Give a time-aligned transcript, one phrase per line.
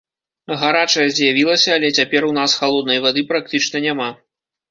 [0.61, 4.09] Гарачая з'явілася, але цяпер у нас халоднай вады практычна няма.